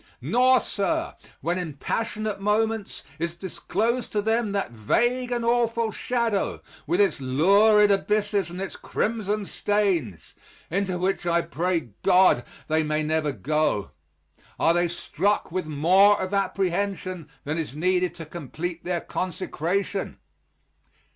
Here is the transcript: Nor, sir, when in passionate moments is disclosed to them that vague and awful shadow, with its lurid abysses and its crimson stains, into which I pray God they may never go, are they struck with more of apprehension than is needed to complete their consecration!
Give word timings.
Nor, 0.19 0.59
sir, 0.59 1.13
when 1.41 1.59
in 1.59 1.73
passionate 1.75 2.39
moments 2.41 3.03
is 3.19 3.35
disclosed 3.35 4.11
to 4.13 4.21
them 4.23 4.51
that 4.51 4.71
vague 4.71 5.31
and 5.31 5.45
awful 5.45 5.91
shadow, 5.91 6.59
with 6.87 6.99
its 6.99 7.21
lurid 7.21 7.91
abysses 7.91 8.49
and 8.49 8.59
its 8.59 8.75
crimson 8.75 9.45
stains, 9.45 10.33
into 10.71 10.97
which 10.97 11.27
I 11.27 11.41
pray 11.43 11.91
God 12.01 12.43
they 12.67 12.81
may 12.81 13.03
never 13.03 13.31
go, 13.31 13.91
are 14.59 14.73
they 14.73 14.87
struck 14.87 15.51
with 15.51 15.67
more 15.67 16.19
of 16.19 16.33
apprehension 16.33 17.29
than 17.43 17.59
is 17.59 17.75
needed 17.75 18.15
to 18.15 18.25
complete 18.25 18.83
their 18.83 19.01
consecration! 19.01 20.17